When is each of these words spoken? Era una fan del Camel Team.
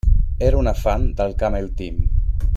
Era 0.45 0.57
una 0.61 0.73
fan 0.73 1.05
del 1.13 1.35
Camel 1.43 1.69
Team. 1.83 2.01